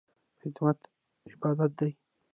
خدمت 0.41 0.79
عبادت 1.27 1.71
دی 1.77 1.91